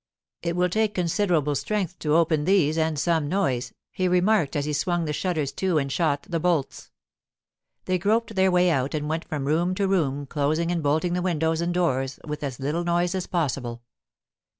[0.41, 4.73] 'It will take considerable strength to open these, and some noise,' he remarked as he
[4.73, 6.89] swung the shutters to and shot the bolts.
[7.85, 11.21] They groped their way out and went from room to room, closing and bolting the
[11.21, 13.83] windows and doors with as little noise as possible.